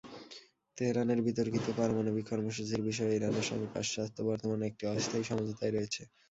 তেহরানের 0.77 1.19
বিতর্কিত 1.27 1.65
পারমাণবিক 1.77 2.25
কর্মসূচির 2.29 2.81
বিষয়ে 2.89 3.15
ইরানের 3.15 3.45
সঙ্গে 3.49 3.67
পাশ্চাত্য 3.73 4.17
বর্তমানে 4.29 4.63
একটি 4.67 4.83
অস্থায়ী 4.87 5.23
সমঝোতায় 5.29 5.73
রয়েছে। 5.73 6.01